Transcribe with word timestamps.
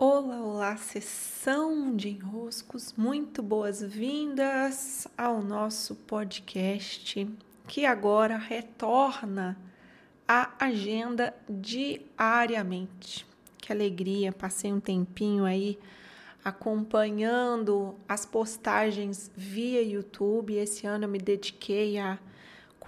Olá, 0.00 0.40
olá, 0.40 0.76
sessão 0.76 1.96
de 1.96 2.10
enroscos, 2.10 2.94
muito 2.96 3.42
boas-vindas 3.42 5.08
ao 5.18 5.42
nosso 5.42 5.96
podcast 5.96 7.28
que 7.66 7.84
agora 7.84 8.36
retorna 8.36 9.58
à 10.28 10.52
agenda 10.60 11.34
diariamente. 11.50 13.26
Que 13.56 13.72
alegria, 13.72 14.30
passei 14.30 14.72
um 14.72 14.78
tempinho 14.78 15.44
aí 15.44 15.76
acompanhando 16.44 17.96
as 18.08 18.24
postagens 18.24 19.32
via 19.36 19.82
YouTube. 19.82 20.54
Esse 20.54 20.86
ano 20.86 21.06
eu 21.06 21.08
me 21.08 21.18
dediquei 21.18 21.98
a 21.98 22.20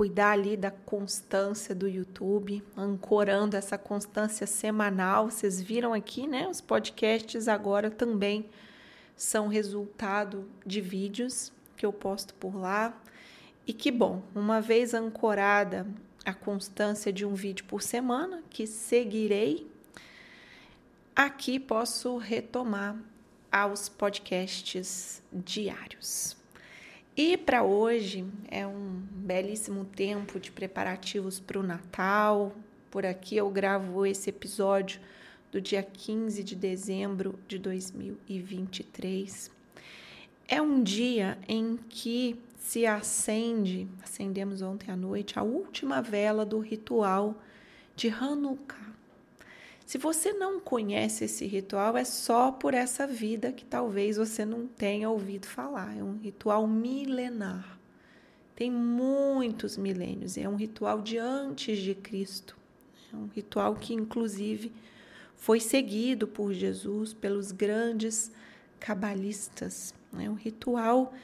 cuidar 0.01 0.31
ali 0.31 0.57
da 0.57 0.71
constância 0.71 1.75
do 1.75 1.87
YouTube, 1.87 2.65
ancorando 2.75 3.55
essa 3.55 3.77
constância 3.77 4.47
semanal. 4.47 5.31
Vocês 5.31 5.61
viram 5.61 5.93
aqui, 5.93 6.27
né? 6.27 6.49
Os 6.49 6.59
podcasts 6.59 7.47
agora 7.47 7.91
também 7.91 8.49
são 9.15 9.47
resultado 9.47 10.49
de 10.65 10.81
vídeos 10.81 11.53
que 11.77 11.85
eu 11.85 11.93
posto 11.93 12.33
por 12.33 12.57
lá. 12.57 12.99
E 13.67 13.75
que 13.75 13.91
bom, 13.91 14.23
uma 14.35 14.59
vez 14.59 14.95
ancorada 14.95 15.87
a 16.25 16.33
constância 16.33 17.13
de 17.13 17.27
um 17.27 17.35
vídeo 17.35 17.67
por 17.67 17.83
semana, 17.83 18.43
que 18.49 18.67
seguirei, 18.67 19.71
aqui 21.15 21.61
posso 21.61 22.17
retomar 22.17 22.97
aos 23.53 23.91
podcasts 23.91 25.23
diários. 25.31 26.41
E 27.15 27.37
para 27.37 27.63
hoje 27.63 28.25
é 28.51 28.67
um 28.67 28.90
belíssimo 29.31 29.85
tempo 29.85 30.41
de 30.41 30.51
preparativos 30.51 31.39
para 31.39 31.57
o 31.57 31.63
Natal. 31.63 32.53
Por 32.91 33.07
aqui 33.07 33.37
eu 33.37 33.49
gravo 33.49 34.05
esse 34.05 34.29
episódio 34.29 35.01
do 35.53 35.61
dia 35.61 35.85
15 35.85 36.43
de 36.43 36.57
dezembro 36.57 37.39
de 37.47 37.57
2023. 37.57 39.49
É 40.49 40.61
um 40.61 40.83
dia 40.83 41.39
em 41.47 41.77
que 41.77 42.41
se 42.59 42.85
acende, 42.85 43.87
acendemos 44.03 44.63
ontem 44.63 44.91
à 44.91 44.97
noite, 44.97 45.39
a 45.39 45.45
última 45.45 46.03
vela 46.03 46.45
do 46.45 46.59
ritual 46.59 47.41
de 47.95 48.09
Hanukkah. 48.09 48.91
Se 49.87 49.97
você 49.97 50.33
não 50.33 50.59
conhece 50.59 51.27
esse 51.27 51.47
ritual, 51.47 51.97
é 51.97 52.05
só 52.05 52.51
por 52.51 52.75
essa 52.75 53.07
vida 53.07 53.53
que 53.53 53.65
talvez 53.65 54.17
você 54.17 54.45
não 54.45 54.67
tenha 54.67 55.09
ouvido 55.09 55.47
falar. 55.47 55.97
É 55.97 56.03
um 56.03 56.19
ritual 56.19 56.67
milenar. 56.67 57.80
Tem 58.61 58.71
muitos 58.71 59.79
milênios. 59.79 60.37
É 60.37 60.47
um 60.47 60.55
ritual 60.55 61.01
de 61.01 61.17
antes 61.17 61.79
de 61.79 61.95
Cristo. 61.95 62.55
É 63.11 63.17
um 63.17 63.27
ritual 63.35 63.75
que, 63.75 63.95
inclusive, 63.95 64.71
foi 65.35 65.59
seguido 65.59 66.29
por 66.29 66.53
Jesus, 66.53 67.15
pelos 67.15 67.53
grandes 67.53 68.31
cabalistas. 68.79 69.95
É 70.19 70.29
um 70.29 70.35
ritual 70.35 71.15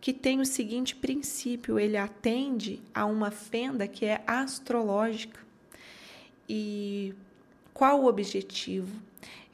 que 0.00 0.12
tem 0.12 0.40
o 0.40 0.46
seguinte 0.46 0.94
princípio: 0.94 1.80
ele 1.80 1.96
atende 1.96 2.80
a 2.94 3.04
uma 3.06 3.32
fenda 3.32 3.88
que 3.88 4.06
é 4.06 4.22
astrológica. 4.24 5.40
E 6.48 7.12
qual 7.72 8.02
o 8.02 8.06
objetivo? 8.06 9.02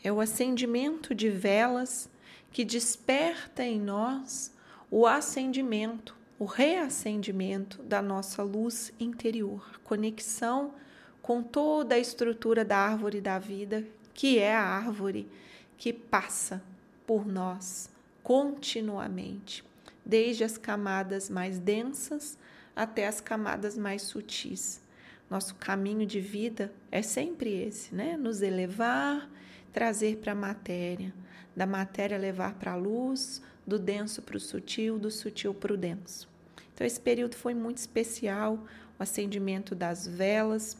É 0.05 0.13
o 0.13 0.21
acendimento 0.21 1.15
de 1.15 1.31
velas 1.31 2.07
que 2.53 2.67
desperta 2.67 3.65
em 3.65 3.81
nós 3.81 4.53
o 4.91 5.07
acendimento, 5.07 6.20
o 6.41 6.47
reacendimento 6.47 7.83
da 7.83 8.01
nossa 8.01 8.43
luz 8.43 8.95
interior, 8.99 9.79
conexão 9.85 10.73
com 11.21 11.43
toda 11.43 11.97
a 11.97 11.99
estrutura 11.99 12.65
da 12.65 12.79
árvore 12.79 13.21
da 13.21 13.39
vida, 13.39 13.87
que 14.15 14.39
é 14.39 14.57
a 14.57 14.63
árvore 14.63 15.29
que 15.77 15.93
passa 15.93 16.63
por 17.07 17.27
nós 17.27 17.91
continuamente, 18.23 19.63
desde 20.03 20.43
as 20.43 20.57
camadas 20.57 21.29
mais 21.29 21.59
densas 21.59 22.39
até 22.75 23.07
as 23.07 23.21
camadas 23.21 23.77
mais 23.77 24.01
sutis. 24.01 24.81
Nosso 25.29 25.55
caminho 25.57 26.07
de 26.07 26.23
vida 26.23 26.73
é 26.91 27.03
sempre 27.03 27.53
esse, 27.53 27.95
né? 27.95 28.17
Nos 28.17 28.41
elevar, 28.41 29.29
trazer 29.75 30.17
para 30.17 30.33
a 30.33 30.35
matéria, 30.35 31.13
da 31.55 31.67
matéria 31.67 32.17
levar 32.17 32.55
para 32.55 32.73
a 32.73 32.77
luz, 32.77 33.43
do 33.67 33.79
denso 33.79 34.23
para 34.23 34.37
o 34.37 34.41
sutil, 34.41 34.99
do 34.99 35.11
sutil 35.11 35.55
para 35.55 35.73
o 35.73 35.77
denso. 35.77 36.29
Então, 36.75 36.87
esse 36.87 37.01
período 37.01 37.35
foi 37.35 37.55
muito 37.55 37.79
especial, 37.79 38.59
o 38.99 39.03
acendimento 39.03 39.75
das 39.75 40.07
velas, 40.07 40.77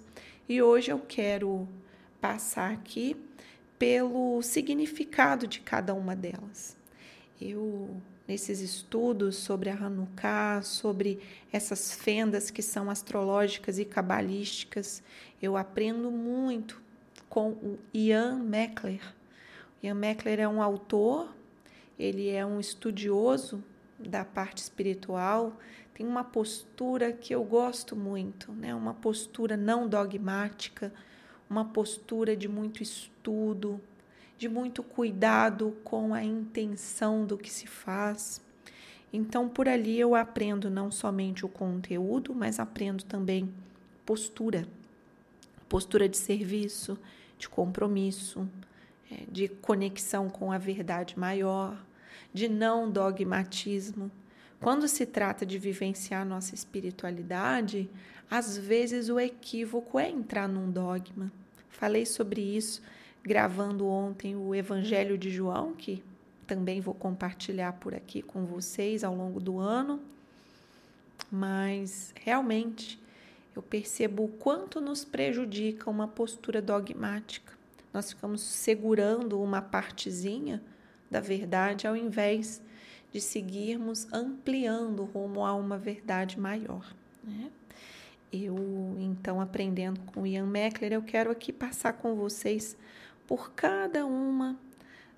e 0.49 0.61
hoje 0.61 0.91
eu 0.91 0.99
quero 0.99 1.69
passar 2.21 2.73
aqui 2.73 3.17
pelo 3.79 4.43
significado 4.43 5.47
de 5.47 5.61
cada 5.61 5.95
uma 5.95 6.15
delas. 6.15 6.77
Eu 7.41 8.01
nesses 8.31 8.61
estudos 8.61 9.35
sobre 9.35 9.71
a 9.71 9.75
Hanukkah, 9.75 10.63
sobre 10.63 11.19
essas 11.53 11.93
fendas 11.93 12.49
que 12.49 12.63
são 12.63 12.89
astrológicas 12.89 13.77
e 13.77 13.85
cabalísticas, 13.85 15.03
eu 15.43 15.57
aprendo 15.57 16.13
muito 16.13 16.81
com 17.29 17.51
o 17.51 17.77
Ian 17.93 18.37
Meckler. 18.37 19.03
Ian 19.83 19.97
Meckler 19.97 20.39
é 20.39 20.47
um 20.47 20.63
autor, 20.63 21.35
ele 22.01 22.31
é 22.31 22.45
um 22.47 22.59
estudioso 22.59 23.63
da 23.99 24.25
parte 24.25 24.59
espiritual, 24.59 25.59
tem 25.93 26.07
uma 26.07 26.25
postura 26.25 27.13
que 27.13 27.35
eu 27.35 27.45
gosto 27.45 27.95
muito, 27.95 28.51
né? 28.53 28.75
uma 28.75 28.95
postura 28.95 29.55
não 29.55 29.87
dogmática, 29.87 30.91
uma 31.49 31.67
postura 31.67 32.35
de 32.35 32.49
muito 32.49 32.83
estudo, 32.83 33.79
de 34.39 34.49
muito 34.49 34.83
cuidado 34.83 35.77
com 35.85 36.15
a 36.15 36.25
intenção 36.25 37.27
do 37.27 37.37
que 37.37 37.51
se 37.51 37.67
faz. 37.67 38.41
Então, 39.13 39.47
por 39.47 39.69
ali 39.69 40.01
eu 40.01 40.15
aprendo 40.15 40.71
não 40.71 40.91
somente 40.91 41.45
o 41.45 41.49
conteúdo, 41.49 42.35
mas 42.35 42.59
aprendo 42.59 43.05
também 43.05 43.53
postura, 44.07 44.67
postura 45.69 46.09
de 46.09 46.17
serviço, 46.17 46.99
de 47.37 47.47
compromisso, 47.47 48.49
é, 49.11 49.25
de 49.31 49.49
conexão 49.49 50.31
com 50.31 50.51
a 50.51 50.57
verdade 50.57 51.19
maior, 51.19 51.77
de 52.33 52.49
não 52.49 52.91
dogmatismo. 52.91 54.11
Quando 54.61 54.87
se 54.87 55.07
trata 55.07 55.47
de 55.47 55.59
vivenciar 55.59 56.25
nossa 56.25 56.55
espiritualidade, 56.55 57.89
às 58.31 58.57
vezes 58.57 59.09
o 59.09 59.19
equívoco 59.19 59.99
é 59.99 60.09
entrar 60.09 60.49
num 60.49 60.71
dogma. 60.71 61.33
Falei 61.69 62.05
sobre 62.05 62.41
isso 62.41 62.83
gravando 63.23 63.87
ontem 63.87 64.37
o 64.37 64.55
Evangelho 64.55 65.19
de 65.19 65.31
João, 65.31 65.75
que 65.75 66.03
também 66.47 66.81
vou 66.81 66.95
compartilhar 66.95 67.75
por 67.75 67.95
aqui 67.95 68.23
com 68.23 68.45
vocês 68.45 69.05
ao 69.05 69.15
longo 69.15 69.41
do 69.41 69.59
ano. 69.59 70.01
Mas 71.31 72.13
realmente 72.21 72.99
eu 73.55 73.63
percebo 73.63 74.25
o 74.25 74.29
quanto 74.29 74.81
nos 74.81 75.05
prejudica 75.05 75.91
uma 75.91 76.09
postura 76.09 76.63
dogmática. 76.63 77.53
Nós 77.93 78.11
ficamos 78.11 78.41
segurando 78.41 79.41
uma 79.41 79.61
partezinha 79.61 80.63
da 81.11 81.21
verdade 81.21 81.87
ao 81.87 81.97
invés 81.97 82.63
de 83.13 83.21
seguirmos 83.21 84.07
ampliando 84.13 85.05
rumo 85.05 85.45
a 85.45 85.55
uma 85.55 85.77
verdade 85.77 86.39
maior. 86.39 86.95
Né? 87.25 87.51
Eu, 88.33 88.97
então, 89.01 89.41
aprendendo 89.41 90.01
com 90.03 90.25
Ian 90.25 90.47
Meckler, 90.47 90.93
eu 90.93 91.03
quero 91.03 91.31
aqui 91.31 91.53
passar 91.53 91.95
com 91.95 92.15
vocês 92.15 92.77
por 93.27 93.53
cada 93.53 94.07
uma 94.07 94.57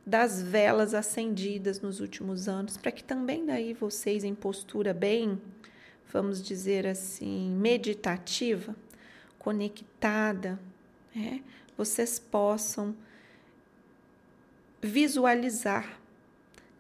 das 0.05 0.43
velas 0.43 0.95
acendidas 0.95 1.81
nos 1.81 2.01
últimos 2.01 2.49
anos, 2.49 2.77
para 2.77 2.91
que 2.91 3.05
também 3.05 3.45
daí 3.45 3.75
vocês 3.75 4.25
em 4.25 4.35
postura 4.35 4.93
bem, 4.95 5.41
vamos 6.13 6.43
dizer 6.43 6.87
assim, 6.87 7.51
meditativa, 7.51 8.75
conectada, 9.39 10.59
né, 11.15 11.43
vocês 11.77 12.19
possam 12.19 12.97
visualizar 14.83 15.99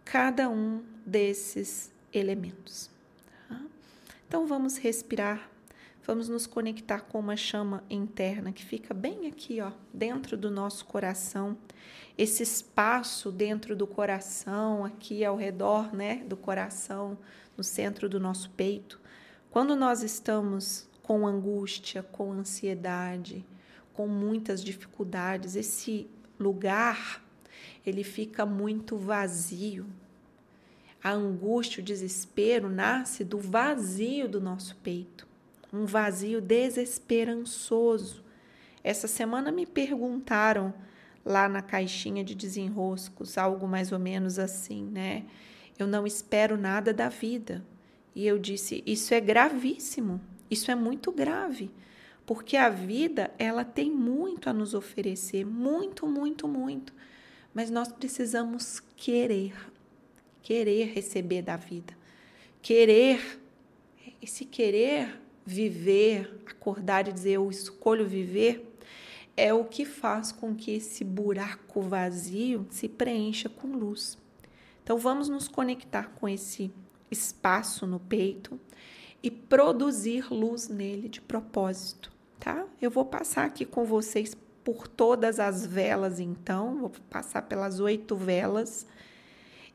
cada 0.05 0.50
um 0.50 0.82
desses 1.06 1.93
elementos. 2.12 2.91
Tá? 3.49 3.61
Então 4.26 4.47
vamos 4.47 4.76
respirar 4.76 5.53
Vamos 6.05 6.29
nos 6.29 6.49
conectar 6.49 7.03
com 7.03 7.21
uma 7.21 7.37
chama 7.37 7.85
interna 7.88 8.50
que 8.50 8.65
fica 8.65 8.93
bem 8.93 9.29
aqui, 9.29 9.61
ó, 9.61 9.71
dentro 9.94 10.37
do 10.37 10.50
nosso 10.50 10.85
coração. 10.85 11.56
Esse 12.19 12.43
espaço 12.43 13.31
dentro 13.31 13.76
do 13.76 13.87
coração, 13.87 14.85
aqui 14.85 15.25
ao 15.25 15.37
redor, 15.37 15.94
né, 15.94 16.25
do 16.26 16.37
coração, 16.37 17.17
no 17.56 17.62
centro 17.62 18.09
do 18.09 18.19
nosso 18.19 18.50
peito. 18.50 19.00
Quando 19.49 19.76
nós 19.76 20.03
estamos 20.03 20.88
com 21.05 21.25
angústia, 21.25 22.03
com 22.03 22.32
ansiedade, 22.32 23.47
com 23.93 24.09
muitas 24.09 24.62
dificuldades, 24.62 25.55
esse 25.55 26.11
lugar 26.37 27.22
ele 27.84 28.05
fica 28.05 28.46
muito 28.46 28.96
vazio. 28.96 29.87
A 31.02 31.11
angústia, 31.11 31.81
o 31.81 31.84
desespero 31.84 32.69
nasce 32.69 33.25
do 33.25 33.38
vazio 33.38 34.29
do 34.29 34.40
nosso 34.40 34.76
peito 34.76 35.32
um 35.73 35.87
vazio 35.87 36.40
desesperançoso. 36.40 38.23
Essa 38.84 39.08
semana 39.08 39.50
me 39.50 39.64
perguntaram 39.64 40.75
lá 41.25 41.49
na 41.49 41.62
caixinha 41.62 42.23
de 42.23 42.34
desenroscos, 42.34 43.38
algo 43.38 43.67
mais 43.67 43.90
ou 43.90 43.99
menos 43.99 44.38
assim, 44.38 44.85
né? 44.85 45.25
Eu 45.78 45.87
não 45.87 46.06
espero 46.06 46.58
nada 46.58 46.93
da 46.93 47.08
vida. 47.08 47.64
E 48.14 48.26
eu 48.26 48.38
disse: 48.38 48.82
Isso 48.85 49.14
é 49.14 49.20
gravíssimo, 49.20 50.20
isso 50.50 50.70
é 50.70 50.75
muito 50.75 51.11
grave, 51.11 51.70
porque 52.26 52.56
a 52.56 52.69
vida 52.69 53.32
ela 53.38 53.64
tem 53.64 53.90
muito 53.90 54.50
a 54.50 54.52
nos 54.52 54.75
oferecer, 54.75 55.46
muito, 55.46 56.06
muito, 56.06 56.46
muito. 56.46 56.93
Mas 57.54 57.70
nós 57.70 57.88
precisamos 57.88 58.81
querer, 58.96 59.54
querer 60.43 60.93
receber 60.93 61.43
da 61.43 61.56
vida, 61.56 61.96
querer, 62.60 63.40
esse 64.20 64.44
querer 64.44 65.20
viver, 65.44 66.43
acordar 66.46 67.08
e 67.08 67.12
dizer 67.12 67.32
eu 67.32 67.50
escolho 67.50 68.06
viver, 68.06 68.72
é 69.37 69.52
o 69.52 69.64
que 69.64 69.84
faz 69.84 70.32
com 70.32 70.54
que 70.54 70.72
esse 70.72 71.04
buraco 71.04 71.81
vazio 71.81 72.66
se 72.70 72.88
preencha 72.88 73.49
com 73.49 73.69
luz. 73.69 74.19
Então 74.82 74.99
vamos 74.99 75.28
nos 75.28 75.49
conectar 75.49 76.10
com 76.14 76.28
esse 76.28 76.72
espaço 77.10 77.87
no 77.87 78.00
peito 78.00 78.58
e 79.22 79.31
produzir 79.31 80.32
luz 80.32 80.69
nele 80.69 81.08
de 81.08 81.20
propósito, 81.20 82.12
tá? 82.40 82.66
Eu 82.81 82.90
vou 82.90 83.04
passar 83.04 83.44
aqui 83.44 83.64
com 83.64 83.84
vocês 83.84 84.37
por 84.64 84.87
todas 84.87 85.41
as 85.41 85.67
velas, 85.67 86.20
então, 86.20 86.79
vou 86.79 86.91
passar 87.11 87.43
pelas 87.43 87.81
oito 87.81 88.14
velas 88.14 88.87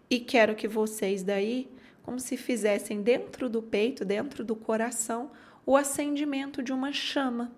e 0.10 0.20
quero 0.20 0.56
que 0.56 0.68
vocês 0.68 1.24
daí, 1.24 1.70
como 2.04 2.20
se 2.20 2.38
fizessem 2.38 3.02
dentro 3.02 3.50
do 3.50 3.62
peito, 3.62 4.06
dentro 4.06 4.44
do 4.44 4.56
coração, 4.56 5.32
o 5.66 5.76
acendimento 5.76 6.64
de 6.64 6.72
uma 6.72 6.94
chama 6.94 7.52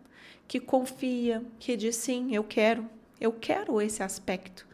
que 0.47 0.59
confia, 0.59 1.45
que 1.59 1.77
diz 1.77 1.95
sim, 1.95 2.33
eu 2.33 2.43
quero, 2.43 2.89
eu 3.21 3.31
quero 3.31 3.79
esse 3.79 4.01
aspecto. 4.01 4.67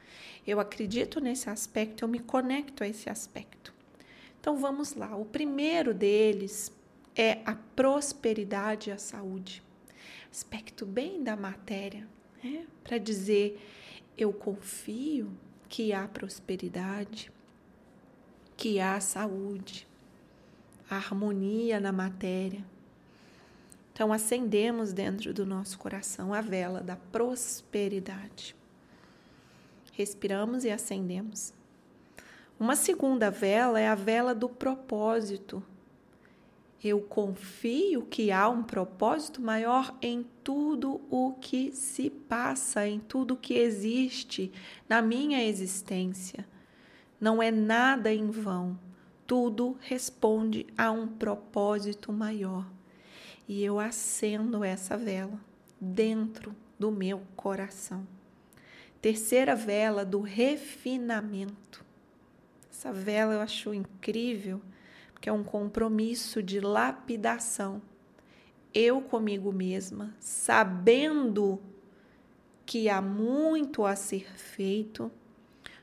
Eu 0.47 0.59
acredito 0.59 1.19
nesse 1.19 1.49
aspecto, 1.49 2.05
eu 2.05 2.07
me 2.07 2.19
conecto 2.19 2.83
a 2.83 2.87
esse 2.87 3.09
aspecto. 3.09 3.73
Então 4.39 4.55
vamos 4.55 4.93
lá. 4.93 5.17
O 5.17 5.25
primeiro 5.25 5.93
deles 5.93 6.71
é 7.13 7.39
a 7.45 7.55
prosperidade 7.75 8.89
e 8.89 8.93
a 8.93 8.97
saúde. 8.97 9.61
Aspecto 10.31 10.85
bem 10.85 11.23
da 11.23 11.35
matéria, 11.35 12.07
né? 12.45 12.67
Para 12.83 12.97
dizer 12.97 13.59
eu 14.17 14.31
confio 14.31 15.31
que 15.67 15.91
há 15.91 16.07
prosperidade, 16.07 17.31
que 18.55 18.79
há 18.79 18.99
saúde, 19.01 19.87
harmonia 20.89 21.79
na 21.79 21.91
matéria. 21.91 22.63
Então, 23.91 24.11
acendemos 24.11 24.93
dentro 24.93 25.33
do 25.33 25.45
nosso 25.45 25.77
coração 25.77 26.33
a 26.33 26.41
vela 26.41 26.81
da 26.81 26.95
prosperidade. 26.95 28.55
Respiramos 29.93 30.63
e 30.65 30.69
acendemos. 30.69 31.53
Uma 32.59 32.75
segunda 32.75 33.31
vela 33.31 33.79
é 33.79 33.87
a 33.87 33.95
vela 33.95 34.35
do 34.35 34.47
propósito. 34.47 35.63
Eu 36.87 37.01
confio 37.01 38.03
que 38.03 38.31
há 38.31 38.47
um 38.47 38.61
propósito 38.61 39.41
maior 39.41 39.97
em 40.03 40.23
tudo 40.43 41.01
o 41.09 41.33
que 41.33 41.71
se 41.71 42.11
passa, 42.11 42.87
em 42.87 42.99
tudo 42.99 43.35
que 43.35 43.55
existe 43.55 44.51
na 44.87 45.01
minha 45.01 45.43
existência. 45.43 46.47
Não 47.19 47.41
é 47.41 47.49
nada 47.49 48.13
em 48.13 48.29
vão, 48.29 48.79
tudo 49.25 49.75
responde 49.81 50.67
a 50.77 50.91
um 50.91 51.07
propósito 51.07 52.13
maior 52.13 52.69
e 53.47 53.63
eu 53.63 53.79
acendo 53.79 54.63
essa 54.63 54.95
vela 54.95 55.39
dentro 55.81 56.55
do 56.77 56.91
meu 56.91 57.23
coração. 57.35 58.05
Terceira 59.01 59.55
vela 59.55 60.05
do 60.05 60.21
refinamento. 60.21 61.83
Essa 62.69 62.93
vela 62.93 63.33
eu 63.33 63.41
acho 63.41 63.73
incrível, 63.73 64.61
porque 65.15 65.27
é 65.27 65.33
um 65.33 65.43
compromisso 65.43 66.43
de 66.43 66.59
lapidação. 66.59 67.81
Eu 68.71 69.01
comigo 69.01 69.51
mesma, 69.51 70.13
sabendo 70.19 71.59
que 72.67 72.87
há 72.89 73.01
muito 73.01 73.83
a 73.83 73.95
ser 73.95 74.31
feito, 74.37 75.11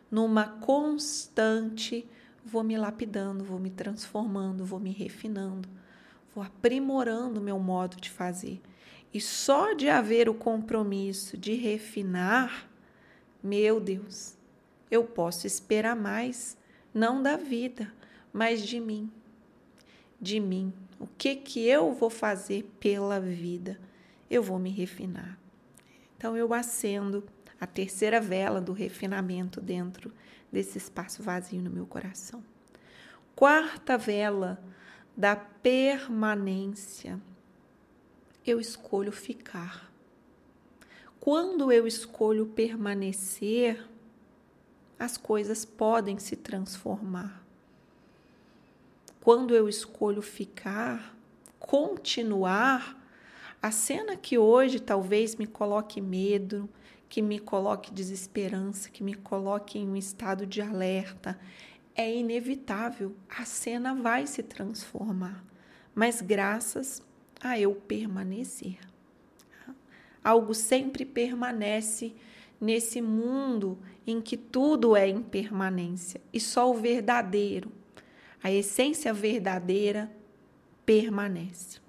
numa 0.09 0.47
constante, 0.47 2.09
vou 2.45 2.63
me 2.63 2.77
lapidando, 2.77 3.43
vou 3.43 3.59
me 3.59 3.71
transformando, 3.71 4.65
vou 4.65 4.79
me 4.79 4.93
refinando 4.93 5.69
vou 6.35 6.43
aprimorando 6.43 7.41
meu 7.41 7.59
modo 7.59 7.97
de 8.01 8.11
fazer. 8.11 8.61
E 9.13 9.21
só 9.21 9.75
de 9.75 9.89
haver 9.89 10.29
o 10.29 10.35
compromisso 10.35 11.37
de 11.37 11.55
refinar, 11.55 12.69
meu 13.43 13.79
Deus, 13.79 14.37
eu 14.91 15.05
posso 15.05 15.47
esperar 15.47 15.95
mais, 15.95 16.57
não 16.95 17.23
da 17.23 17.37
vida, 17.37 17.93
mas 18.33 18.63
de 18.63 18.81
mim. 18.81 19.11
De 20.23 20.41
mim. 20.41 20.73
O 20.99 21.07
que 21.19 21.35
que 21.35 21.67
eu 21.67 21.93
vou 21.93 22.09
fazer 22.09 22.63
pela 22.79 23.21
vida? 23.21 23.79
Eu 24.31 24.43
vou 24.43 24.59
me 24.59 24.71
refinar. 24.71 25.37
Então 26.17 26.37
eu 26.37 26.55
acendo 26.55 27.25
a 27.61 27.67
terceira 27.67 28.21
vela 28.21 28.61
do 28.61 28.73
refinamento 28.73 29.61
dentro 29.61 30.13
desse 30.51 30.79
espaço 30.79 31.23
vazio 31.23 31.61
no 31.61 31.71
meu 31.71 31.87
coração. 31.87 32.43
Quarta 33.35 33.99
vela 33.99 34.63
da 35.17 35.35
permanência, 35.35 37.21
eu 38.47 38.61
escolho 38.61 39.11
ficar. 39.11 39.93
Quando 41.19 41.71
eu 41.73 41.87
escolho 41.87 42.47
permanecer, 42.47 43.89
as 44.99 45.17
coisas 45.17 45.65
podem 45.65 46.19
se 46.19 46.37
transformar. 46.37 47.42
Quando 49.23 49.55
eu 49.55 49.69
escolho 49.69 50.21
ficar, 50.21 51.17
continuar, 51.57 53.01
a 53.63 53.71
cena 53.71 54.17
que 54.17 54.37
hoje 54.37 54.81
talvez 54.81 55.37
me 55.37 55.47
coloque 55.47 56.01
medo, 56.01 56.69
que 57.09 57.23
me 57.23 57.39
coloque 57.39 57.93
desesperança, 57.93 58.91
que 58.91 59.01
me 59.01 59.15
coloque 59.15 59.79
em 59.79 59.89
um 59.89 59.95
estado 59.95 60.45
de 60.45 60.61
alerta, 60.61 61.39
é 61.95 62.13
inevitável, 62.13 63.15
a 63.29 63.45
cena 63.45 63.95
vai 63.95 64.27
se 64.27 64.43
transformar, 64.43 65.45
mas 65.95 66.21
graças 66.21 67.01
a 67.41 67.57
eu 67.57 67.77
permanecer. 67.77 68.81
Algo 70.25 70.53
sempre 70.53 71.05
permanece 71.05 72.13
nesse 72.61 73.01
mundo 73.01 73.79
em 74.05 74.21
que 74.21 74.37
tudo 74.37 74.97
é 74.97 75.09
impermanência. 75.09 76.21
E 76.33 76.41
só 76.41 76.69
o 76.69 76.75
verdadeiro, 76.75 77.71
a 78.43 78.51
essência 78.51 79.13
verdadeira, 79.13 80.11
permanece. 80.85 81.81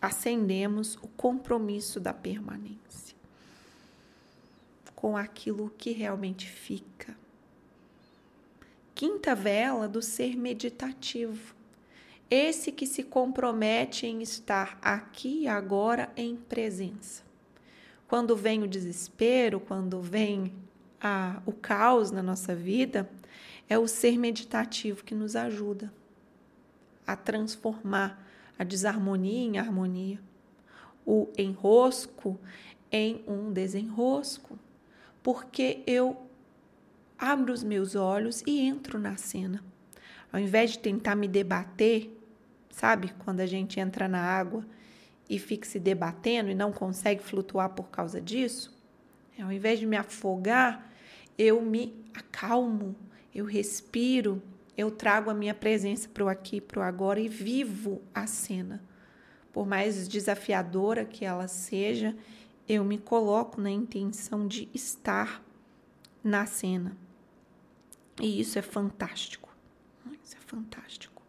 Acendemos 0.00 0.96
o 0.96 1.08
compromisso 1.08 1.98
da 1.98 2.12
permanência 2.12 3.16
com 4.94 5.16
aquilo 5.16 5.72
que 5.76 5.92
realmente 5.92 6.48
fica 6.48 7.16
quinta 8.96 9.34
vela 9.34 9.86
do 9.86 10.00
ser 10.00 10.34
meditativo. 10.34 11.54
Esse 12.30 12.72
que 12.72 12.86
se 12.86 13.02
compromete 13.02 14.06
em 14.06 14.22
estar 14.22 14.78
aqui 14.80 15.42
e 15.42 15.46
agora 15.46 16.10
em 16.16 16.34
presença. 16.34 17.22
Quando 18.08 18.34
vem 18.34 18.62
o 18.62 18.66
desespero, 18.66 19.60
quando 19.60 20.00
vem 20.00 20.50
a, 20.98 21.42
o 21.44 21.52
caos 21.52 22.10
na 22.10 22.22
nossa 22.22 22.54
vida, 22.54 23.08
é 23.68 23.78
o 23.78 23.88
ser 23.88 24.18
meditativo 24.18 25.04
que 25.04 25.14
nos 25.14 25.34
ajuda 25.36 25.92
a 27.06 27.16
transformar 27.16 28.24
a 28.58 28.64
desarmonia 28.64 29.46
em 29.46 29.58
harmonia, 29.58 30.20
o 31.04 31.28
enrosco 31.36 32.38
em 32.90 33.22
um 33.26 33.52
desenrosco, 33.52 34.58
porque 35.22 35.82
eu 35.86 36.26
abro 37.18 37.52
os 37.52 37.62
meus 37.62 37.94
olhos 37.94 38.42
e 38.46 38.60
entro 38.60 38.98
na 38.98 39.16
cena. 39.16 39.62
Ao 40.32 40.40
invés 40.40 40.72
de 40.72 40.78
tentar 40.78 41.14
me 41.14 41.28
debater, 41.28 42.10
sabe? 42.70 43.14
Quando 43.24 43.40
a 43.40 43.46
gente 43.46 43.80
entra 43.80 44.08
na 44.08 44.20
água 44.20 44.64
e 45.28 45.38
fica 45.38 45.66
se 45.66 45.78
debatendo 45.78 46.50
e 46.50 46.54
não 46.54 46.72
consegue 46.72 47.22
flutuar 47.22 47.70
por 47.70 47.88
causa 47.88 48.20
disso, 48.20 48.76
ao 49.38 49.52
invés 49.52 49.78
de 49.78 49.86
me 49.86 49.96
afogar, 49.96 50.90
eu 51.38 51.60
me 51.60 51.94
acalmo, 52.14 52.96
eu 53.36 53.44
respiro, 53.44 54.42
eu 54.78 54.90
trago 54.90 55.28
a 55.28 55.34
minha 55.34 55.52
presença 55.52 56.08
para 56.08 56.24
o 56.24 56.28
aqui, 56.28 56.58
para 56.58 56.80
o 56.80 56.82
agora 56.82 57.20
e 57.20 57.28
vivo 57.28 58.00
a 58.14 58.26
cena. 58.26 58.82
Por 59.52 59.66
mais 59.66 60.08
desafiadora 60.08 61.04
que 61.04 61.22
ela 61.22 61.46
seja, 61.46 62.16
eu 62.66 62.82
me 62.82 62.96
coloco 62.96 63.60
na 63.60 63.70
intenção 63.70 64.48
de 64.48 64.70
estar 64.72 65.44
na 66.24 66.46
cena. 66.46 66.96
E 68.18 68.40
isso 68.40 68.58
é 68.58 68.62
fantástico. 68.62 69.54
Isso 70.24 70.34
é 70.34 70.40
fantástico. 70.40 71.22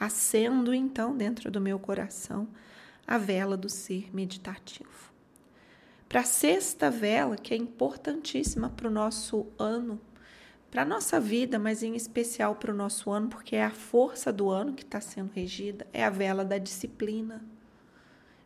Acendo 0.00 0.72
então 0.72 1.14
dentro 1.14 1.50
do 1.50 1.60
meu 1.60 1.78
coração 1.78 2.48
a 3.06 3.18
vela 3.18 3.58
do 3.58 3.68
ser 3.68 4.08
meditativo. 4.14 5.12
para 6.08 6.20
a 6.20 6.24
sexta 6.24 6.90
vela, 6.90 7.36
que 7.36 7.52
é 7.52 7.56
importantíssima 7.58 8.70
para 8.70 8.88
o 8.88 8.90
nosso 8.90 9.46
ano, 9.58 10.00
para 10.72 10.82
a 10.82 10.86
nossa 10.86 11.20
vida, 11.20 11.58
mas 11.58 11.82
em 11.82 11.94
especial 11.94 12.56
para 12.56 12.72
o 12.72 12.74
nosso 12.74 13.10
ano, 13.10 13.28
porque 13.28 13.54
é 13.54 13.62
a 13.62 13.70
força 13.70 14.32
do 14.32 14.48
ano 14.48 14.72
que 14.72 14.82
está 14.82 15.02
sendo 15.02 15.30
regida, 15.30 15.86
é 15.92 16.02
a 16.02 16.08
vela 16.08 16.46
da 16.46 16.56
disciplina. 16.56 17.44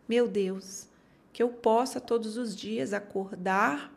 Meu 0.08 0.26
Deus, 0.26 0.88
que 1.32 1.40
eu 1.40 1.48
possa 1.48 2.00
todos 2.00 2.36
os 2.36 2.56
dias 2.56 2.92
acordar 2.92 3.94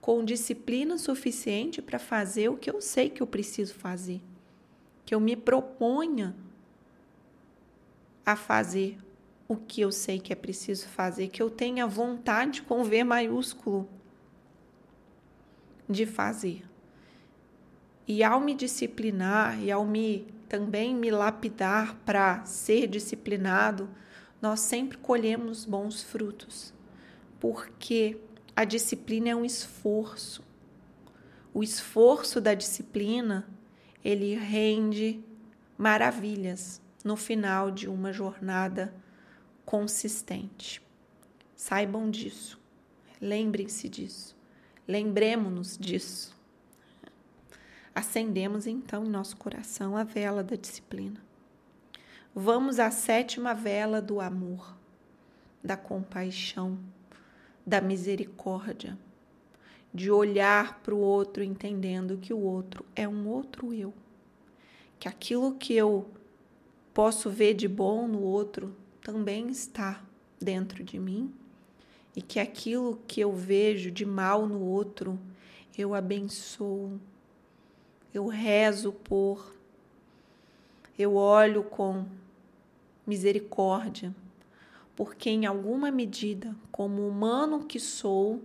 com 0.00 0.24
disciplina 0.24 0.96
suficiente 0.96 1.82
para 1.82 1.98
fazer 1.98 2.48
o 2.48 2.56
que 2.56 2.70
eu 2.70 2.80
sei 2.80 3.10
que 3.10 3.20
eu 3.20 3.26
preciso 3.26 3.74
fazer, 3.74 4.22
que 5.04 5.12
eu 5.12 5.18
me 5.18 5.34
proponha 5.34 6.36
a 8.24 8.36
fazer 8.36 8.96
o 9.48 9.56
que 9.56 9.80
eu 9.80 9.90
sei 9.90 10.20
que 10.20 10.32
é 10.32 10.36
preciso 10.36 10.86
fazer, 10.86 11.26
que 11.26 11.42
eu 11.42 11.50
tenha 11.50 11.84
vontade 11.84 12.62
com 12.62 12.84
V 12.84 13.02
maiúsculo 13.02 13.88
de 15.88 16.06
fazer. 16.06 16.69
E 18.10 18.24
ao 18.24 18.40
me 18.40 18.56
disciplinar 18.56 19.62
e 19.62 19.70
ao 19.70 19.86
me 19.86 20.26
também 20.48 20.92
me 20.96 21.12
lapidar 21.12 21.94
para 22.04 22.44
ser 22.44 22.88
disciplinado, 22.88 23.88
nós 24.42 24.58
sempre 24.58 24.98
colhemos 24.98 25.64
bons 25.64 26.02
frutos, 26.02 26.74
porque 27.38 28.20
a 28.56 28.64
disciplina 28.64 29.28
é 29.28 29.36
um 29.36 29.44
esforço. 29.44 30.42
O 31.54 31.62
esforço 31.62 32.40
da 32.40 32.52
disciplina, 32.52 33.48
ele 34.04 34.34
rende 34.34 35.22
maravilhas 35.78 36.82
no 37.04 37.14
final 37.14 37.70
de 37.70 37.88
uma 37.88 38.12
jornada 38.12 38.92
consistente. 39.64 40.82
Saibam 41.54 42.10
disso. 42.10 42.58
Lembrem-se 43.20 43.88
disso. 43.88 44.36
Lembremos-nos 44.88 45.78
disso. 45.78 46.39
Acendemos 47.94 48.66
então 48.66 49.04
em 49.04 49.08
nosso 49.08 49.36
coração 49.36 49.96
a 49.96 50.04
vela 50.04 50.42
da 50.42 50.56
disciplina. 50.56 51.20
Vamos 52.34 52.78
à 52.78 52.90
sétima 52.90 53.52
vela 53.52 54.00
do 54.00 54.20
amor, 54.20 54.76
da 55.62 55.76
compaixão 55.76 56.78
da 57.66 57.80
misericórdia, 57.80 58.96
de 59.92 60.10
olhar 60.10 60.80
para 60.80 60.94
o 60.94 60.98
outro 60.98 61.42
entendendo 61.42 62.18
que 62.18 62.32
o 62.32 62.38
outro 62.38 62.84
é 62.94 63.06
um 63.08 63.28
outro 63.28 63.74
eu, 63.74 63.92
que 64.98 65.08
aquilo 65.08 65.54
que 65.54 65.74
eu 65.74 66.08
posso 66.94 67.28
ver 67.28 67.54
de 67.54 67.66
bom 67.66 68.06
no 68.06 68.20
outro 68.20 68.74
também 69.02 69.48
está 69.48 70.02
dentro 70.40 70.84
de 70.84 70.98
mim 70.98 71.32
e 72.14 72.22
que 72.22 72.38
aquilo 72.38 73.00
que 73.06 73.20
eu 73.20 73.32
vejo 73.32 73.90
de 73.90 74.04
mal 74.04 74.46
no 74.46 74.60
outro 74.60 75.18
eu 75.76 75.94
abençoo, 75.94 77.00
eu 78.12 78.26
rezo 78.26 78.92
por, 78.92 79.54
eu 80.98 81.14
olho 81.14 81.62
com 81.64 82.06
misericórdia 83.06 84.14
porque, 85.00 85.30
em 85.30 85.46
alguma 85.46 85.90
medida, 85.90 86.54
como 86.70 87.08
humano 87.08 87.64
que 87.64 87.80
sou, 87.80 88.42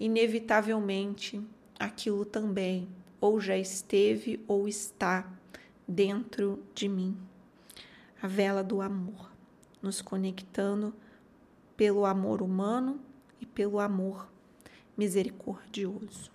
inevitavelmente 0.00 1.42
aquilo 1.78 2.24
também 2.24 2.88
ou 3.20 3.38
já 3.38 3.54
esteve 3.54 4.42
ou 4.48 4.66
está 4.66 5.30
dentro 5.86 6.62
de 6.74 6.88
mim. 6.88 7.14
A 8.22 8.26
vela 8.26 8.64
do 8.64 8.80
amor, 8.80 9.30
nos 9.82 10.00
conectando 10.00 10.94
pelo 11.76 12.06
amor 12.06 12.40
humano 12.40 12.98
e 13.38 13.44
pelo 13.44 13.78
amor 13.78 14.26
misericordioso. 14.96 16.30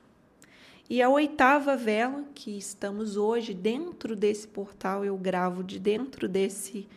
E 0.93 1.01
a 1.01 1.09
oitava 1.09 1.75
vela 1.75 2.23
que 2.35 2.55
estamos 2.55 3.17
hoje 3.17 3.51
dentro 3.51 4.15
desse 4.15 4.47
portal, 4.47 5.03
eu 5.03 5.17
gravo 5.17 5.63
de 5.63 5.79
dentro 5.79 6.29
desse 6.29 6.87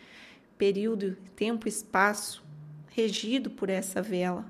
período, 0.59 1.17
tempo 1.35 1.67
e 1.67 1.71
espaço 1.71 2.45
regido 2.89 3.49
por 3.49 3.71
essa 3.71 4.03
vela. 4.03 4.45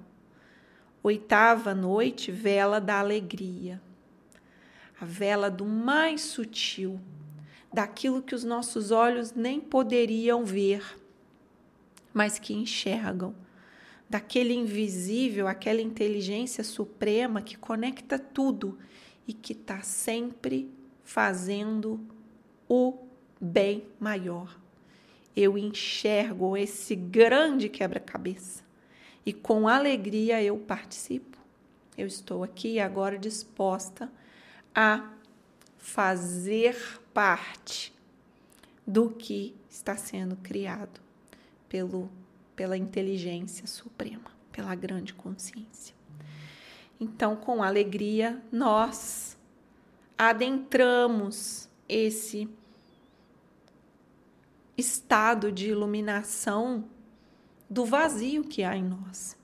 Oitava 1.01 1.73
noite, 1.77 2.33
vela 2.33 2.81
da 2.81 2.99
alegria. 2.99 3.81
A 5.01 5.05
vela 5.05 5.49
do 5.49 5.65
mais 5.65 6.23
sutil, 6.23 6.99
daquilo 7.73 8.23
que 8.23 8.35
os 8.35 8.43
nossos 8.43 8.91
olhos 8.91 9.33
nem 9.33 9.61
poderiam 9.61 10.45
ver, 10.45 10.83
mas 12.13 12.37
que 12.37 12.53
enxergam. 12.53 13.33
Daquele 14.11 14.55
invisível, 14.55 15.47
aquela 15.47 15.81
inteligência 15.81 16.65
suprema 16.65 17.41
que 17.41 17.57
conecta 17.57 18.19
tudo 18.19 18.77
e 19.27 19.33
que 19.33 19.53
está 19.53 19.83
sempre 19.83 20.71
fazendo 21.05 22.01
o 22.69 22.99
bem 23.41 23.85
maior 24.01 24.57
eu 25.37 25.59
enxergo 25.59 26.57
esse 26.57 26.97
grande 26.97 27.69
quebra-cabeça 27.69 28.65
e 29.25 29.35
com 29.35 29.69
alegria 29.69 30.43
eu 30.43 30.57
participo. 30.57 31.37
Eu 31.97 32.07
estou 32.07 32.43
aqui 32.43 32.81
agora 32.81 33.19
disposta 33.19 34.11
a 34.75 35.13
fazer 35.77 36.77
parte 37.13 37.93
do 38.87 39.11
que 39.11 39.55
está 39.69 39.97
sendo 39.97 40.37
criado 40.37 41.01
pelo, 41.69 42.11
pela 42.55 42.77
inteligência 42.77 43.67
suprema, 43.67 44.31
pela 44.51 44.75
grande 44.75 45.13
consciência. 45.13 45.95
Então, 46.99 47.37
com 47.37 47.63
alegria, 47.63 48.43
nós 48.51 49.37
adentramos 50.17 51.69
esse 51.89 52.49
estado 54.77 55.53
de 55.53 55.69
iluminação 55.69 56.89
do 57.69 57.85
vazio 57.85 58.45
que 58.45 58.63
há 58.63 58.77
em 58.77 58.85
nós. 58.85 59.37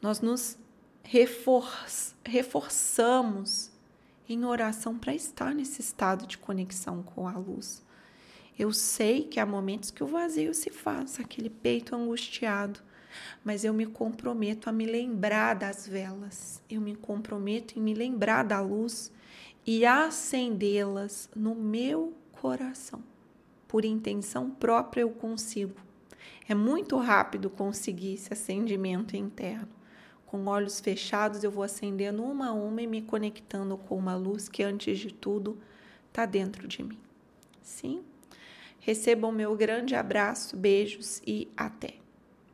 Nós 0.00 0.20
nos 0.20 0.58
refor 1.02 1.68
reforçamos 2.24 3.72
em 4.28 4.44
oração 4.44 4.98
para 4.98 5.14
estar 5.14 5.54
nesse 5.54 5.80
estado 5.80 6.26
de 6.26 6.36
conexão 6.36 7.02
com 7.02 7.26
a 7.26 7.32
luz. 7.32 7.82
Eu 8.58 8.72
sei 8.72 9.24
que 9.24 9.40
há 9.40 9.46
momentos 9.46 9.90
que 9.90 10.04
o 10.04 10.06
vazio 10.06 10.52
se 10.52 10.70
faz, 10.70 11.18
aquele 11.18 11.48
peito 11.48 11.96
angustiado, 11.96 12.80
mas 13.44 13.64
eu 13.64 13.72
me 13.72 13.86
comprometo 13.86 14.68
a 14.68 14.72
me 14.72 14.86
lembrar 14.86 15.54
das 15.54 15.86
velas, 15.86 16.62
eu 16.68 16.80
me 16.80 16.94
comprometo 16.94 17.78
em 17.78 17.82
me 17.82 17.94
lembrar 17.94 18.44
da 18.44 18.60
luz 18.60 19.12
e 19.66 19.84
acendê-las 19.84 21.28
no 21.34 21.54
meu 21.54 22.14
coração 22.32 23.02
por 23.68 23.84
intenção 23.84 24.50
própria 24.50 25.02
eu 25.02 25.10
consigo. 25.10 25.76
É 26.48 26.54
muito 26.54 26.96
rápido 26.96 27.50
conseguir 27.50 28.14
esse 28.14 28.32
acendimento 28.32 29.14
interno. 29.14 29.68
Com 30.26 30.46
olhos 30.46 30.80
fechados, 30.80 31.44
eu 31.44 31.50
vou 31.50 31.62
acendendo 31.62 32.24
uma 32.24 32.48
a 32.48 32.52
uma 32.52 32.82
e 32.82 32.86
me 32.86 33.02
conectando 33.02 33.76
com 33.76 33.96
uma 33.96 34.16
luz 34.16 34.48
que, 34.48 34.62
antes 34.62 34.98
de 34.98 35.12
tudo, 35.12 35.58
está 36.08 36.24
dentro 36.24 36.66
de 36.66 36.82
mim. 36.82 36.98
Sim? 37.62 38.02
Recebam 38.80 39.30
meu 39.30 39.54
grande 39.54 39.94
abraço, 39.94 40.56
beijos 40.56 41.20
e 41.26 41.48
até! 41.56 42.07